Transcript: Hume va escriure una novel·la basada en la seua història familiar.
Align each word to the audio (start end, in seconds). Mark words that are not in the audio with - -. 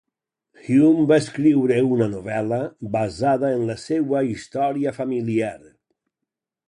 Hume 0.67 1.03
va 1.11 1.19
escriure 1.23 1.77
una 1.97 2.07
novel·la 2.13 2.59
basada 2.95 3.53
en 3.59 3.63
la 3.73 3.77
seua 3.85 4.25
història 4.33 4.95
familiar. 5.01 5.53